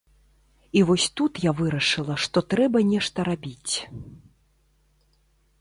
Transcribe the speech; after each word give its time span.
І 0.79 0.81
вось 0.89 1.05
тут 1.19 1.33
я 1.43 1.51
вырашыла, 1.59 2.15
што 2.25 2.43
трэба 2.53 2.83
нешта 2.93 3.29
рабіць. 3.31 3.87